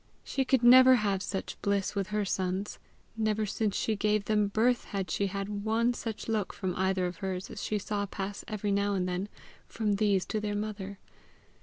[0.23, 2.79] She could never have such bliss with her sons!
[3.15, 7.17] Never since she gave them birth had she had one such look from either of
[7.17, 9.29] hers as she saw pass every now and then
[9.67, 10.97] from these to their mother!